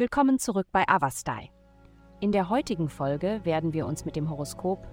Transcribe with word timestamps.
Willkommen 0.00 0.38
zurück 0.38 0.66
bei 0.72 0.88
Avastai. 0.88 1.50
In 2.20 2.32
der 2.32 2.48
heutigen 2.48 2.88
Folge 2.88 3.40
werden 3.44 3.74
wir 3.74 3.86
uns 3.86 4.06
mit 4.06 4.16
dem 4.16 4.30
Horoskop 4.30 4.88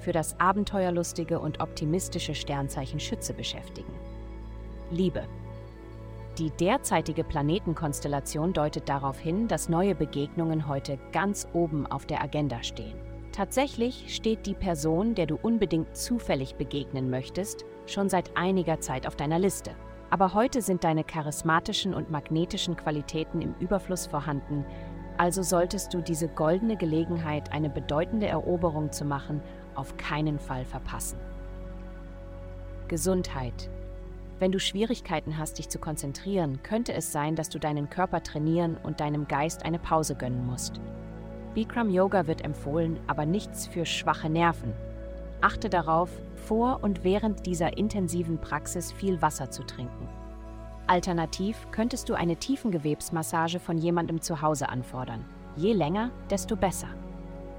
für 0.00 0.12
das 0.12 0.38
abenteuerlustige 0.38 1.40
und 1.40 1.62
optimistische 1.62 2.34
Sternzeichen 2.34 3.00
Schütze 3.00 3.32
beschäftigen. 3.32 3.94
Liebe. 4.90 5.26
Die 6.36 6.50
derzeitige 6.50 7.24
Planetenkonstellation 7.24 8.52
deutet 8.52 8.86
darauf 8.86 9.18
hin, 9.18 9.48
dass 9.48 9.70
neue 9.70 9.94
Begegnungen 9.94 10.68
heute 10.68 10.98
ganz 11.10 11.48
oben 11.54 11.86
auf 11.86 12.04
der 12.04 12.22
Agenda 12.22 12.62
stehen. 12.62 12.98
Tatsächlich 13.32 14.14
steht 14.14 14.44
die 14.44 14.52
Person, 14.52 15.14
der 15.14 15.24
du 15.24 15.36
unbedingt 15.36 15.96
zufällig 15.96 16.56
begegnen 16.56 17.08
möchtest, 17.08 17.64
schon 17.86 18.10
seit 18.10 18.36
einiger 18.36 18.78
Zeit 18.78 19.06
auf 19.06 19.16
deiner 19.16 19.38
Liste. 19.38 19.70
Aber 20.10 20.34
heute 20.34 20.60
sind 20.60 20.82
deine 20.82 21.04
charismatischen 21.04 21.94
und 21.94 22.10
magnetischen 22.10 22.76
Qualitäten 22.76 23.40
im 23.40 23.54
Überfluss 23.60 24.06
vorhanden, 24.06 24.64
also 25.16 25.42
solltest 25.42 25.94
du 25.94 26.00
diese 26.00 26.28
goldene 26.28 26.76
Gelegenheit, 26.76 27.52
eine 27.52 27.70
bedeutende 27.70 28.26
Eroberung 28.26 28.90
zu 28.90 29.04
machen, 29.04 29.40
auf 29.74 29.96
keinen 29.96 30.38
Fall 30.38 30.64
verpassen. 30.64 31.18
Gesundheit. 32.88 33.70
Wenn 34.40 34.50
du 34.50 34.58
Schwierigkeiten 34.58 35.36
hast, 35.36 35.58
dich 35.58 35.68
zu 35.68 35.78
konzentrieren, 35.78 36.62
könnte 36.62 36.94
es 36.94 37.12
sein, 37.12 37.36
dass 37.36 37.50
du 37.50 37.60
deinen 37.60 37.90
Körper 37.90 38.22
trainieren 38.22 38.78
und 38.82 39.00
deinem 39.00 39.28
Geist 39.28 39.64
eine 39.64 39.78
Pause 39.78 40.14
gönnen 40.14 40.46
musst. 40.46 40.80
Bikram 41.54 41.90
Yoga 41.90 42.26
wird 42.26 42.42
empfohlen, 42.42 42.98
aber 43.06 43.26
nichts 43.26 43.66
für 43.66 43.84
schwache 43.84 44.30
Nerven. 44.30 44.72
Achte 45.42 45.68
darauf, 45.68 46.10
vor 46.40 46.80
und 46.82 47.04
während 47.04 47.46
dieser 47.46 47.76
intensiven 47.76 48.38
Praxis 48.38 48.90
viel 48.90 49.22
Wasser 49.22 49.50
zu 49.50 49.62
trinken. 49.62 50.08
Alternativ 50.86 51.68
könntest 51.70 52.08
du 52.08 52.14
eine 52.14 52.34
Tiefengewebsmassage 52.34 53.60
von 53.60 53.78
jemandem 53.78 54.20
zu 54.20 54.42
Hause 54.42 54.68
anfordern. 54.68 55.24
Je 55.54 55.72
länger, 55.72 56.10
desto 56.30 56.56
besser. 56.56 56.88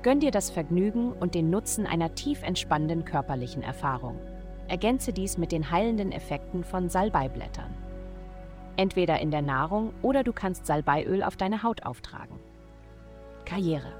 Gönn 0.04 0.20
dir 0.20 0.32
das 0.32 0.50
Vergnügen 0.50 1.14
und 1.14 1.36
den 1.36 1.50
Nutzen 1.50 1.86
einer 1.86 2.14
tief 2.16 2.44
entspannenden 2.44 3.06
körperlichen 3.06 3.64
Erfahrung. 3.64 4.20
Ergänze 4.68 5.14
dies 5.14 5.38
mit 5.38 5.52
den 5.52 5.72
heilenden 5.72 6.12
Effekten 6.12 6.64
von 6.64 6.90
Salbeiblättern. 6.90 7.74
Entweder 8.78 9.20
in 9.20 9.32
der 9.32 9.42
Nahrung 9.42 9.94
oder 10.02 10.24
du 10.24 10.34
kannst 10.34 10.66
Salbeiöl 10.66 11.24
auf 11.24 11.36
deine 11.36 11.64
Haut 11.64 11.86
auftragen. 11.86 12.40
Karriere. 13.46 13.94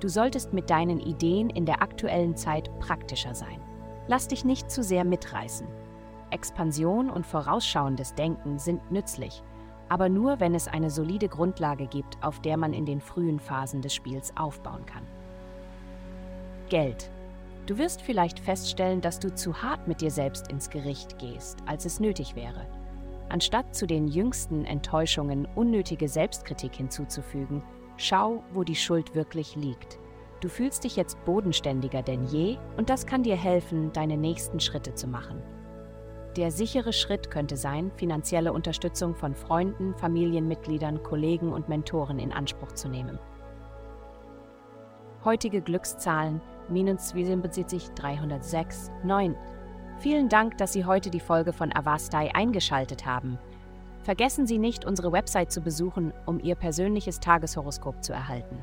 Du 0.00 0.08
solltest 0.08 0.52
mit 0.52 0.68
deinen 0.68 1.00
Ideen 1.00 1.48
in 1.48 1.64
der 1.64 1.80
aktuellen 1.80 2.36
Zeit 2.36 2.70
praktischer 2.80 3.34
sein. 3.34 3.60
Lass 4.08 4.28
dich 4.28 4.44
nicht 4.44 4.70
zu 4.70 4.82
sehr 4.82 5.04
mitreißen. 5.04 5.66
Expansion 6.30 7.10
und 7.10 7.26
vorausschauendes 7.26 8.14
Denken 8.14 8.58
sind 8.58 8.90
nützlich, 8.90 9.42
aber 9.88 10.08
nur, 10.08 10.40
wenn 10.40 10.54
es 10.54 10.68
eine 10.68 10.90
solide 10.90 11.28
Grundlage 11.28 11.86
gibt, 11.86 12.22
auf 12.22 12.40
der 12.40 12.56
man 12.56 12.72
in 12.72 12.86
den 12.86 13.00
frühen 13.00 13.38
Phasen 13.38 13.82
des 13.82 13.94
Spiels 13.94 14.32
aufbauen 14.36 14.84
kann. 14.86 15.02
Geld. 16.68 17.10
Du 17.66 17.78
wirst 17.78 18.02
vielleicht 18.02 18.38
feststellen, 18.38 19.00
dass 19.00 19.18
du 19.18 19.34
zu 19.34 19.62
hart 19.62 19.88
mit 19.88 20.00
dir 20.00 20.10
selbst 20.10 20.48
ins 20.50 20.70
Gericht 20.70 21.18
gehst, 21.18 21.58
als 21.66 21.84
es 21.84 21.98
nötig 21.98 22.36
wäre. 22.36 22.66
Anstatt 23.28 23.74
zu 23.74 23.86
den 23.86 24.06
jüngsten 24.06 24.64
Enttäuschungen 24.64 25.48
unnötige 25.56 26.08
Selbstkritik 26.08 26.76
hinzuzufügen, 26.76 27.62
schau, 27.96 28.44
wo 28.52 28.62
die 28.62 28.76
Schuld 28.76 29.16
wirklich 29.16 29.56
liegt. 29.56 29.98
Du 30.40 30.48
fühlst 30.48 30.84
dich 30.84 30.96
jetzt 30.96 31.22
bodenständiger 31.24 32.02
denn 32.02 32.24
je 32.26 32.58
und 32.76 32.90
das 32.90 33.06
kann 33.06 33.22
dir 33.22 33.36
helfen, 33.36 33.92
deine 33.92 34.16
nächsten 34.16 34.60
Schritte 34.60 34.94
zu 34.94 35.06
machen. 35.06 35.42
Der 36.36 36.50
sichere 36.50 36.92
Schritt 36.92 37.30
könnte 37.30 37.56
sein, 37.56 37.90
finanzielle 37.96 38.52
Unterstützung 38.52 39.14
von 39.14 39.34
Freunden, 39.34 39.94
Familienmitgliedern, 39.94 41.02
Kollegen 41.02 41.52
und 41.52 41.70
Mentoren 41.70 42.18
in 42.18 42.32
Anspruch 42.32 42.72
zu 42.72 42.88
nehmen. 42.88 43.18
Heutige 45.24 45.62
Glückszahlen 45.62 46.42
minus 46.68 47.08
77 47.08 47.90
306 47.94 48.90
9. 49.04 49.34
Vielen 49.98 50.28
Dank, 50.28 50.58
dass 50.58 50.74
Sie 50.74 50.84
heute 50.84 51.08
die 51.08 51.20
Folge 51.20 51.54
von 51.54 51.74
Avastai 51.74 52.34
eingeschaltet 52.34 53.06
haben. 53.06 53.38
Vergessen 54.02 54.46
Sie 54.46 54.58
nicht, 54.58 54.84
unsere 54.84 55.12
Website 55.12 55.50
zu 55.50 55.62
besuchen, 55.62 56.12
um 56.26 56.38
Ihr 56.38 56.54
persönliches 56.54 57.18
Tageshoroskop 57.18 58.04
zu 58.04 58.12
erhalten. 58.12 58.62